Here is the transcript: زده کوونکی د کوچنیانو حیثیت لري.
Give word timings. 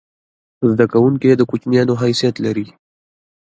زده 0.69 0.85
کوونکی 0.93 1.29
د 1.37 1.41
کوچنیانو 1.49 1.93
حیثیت 2.03 2.35
لري. 2.45 2.67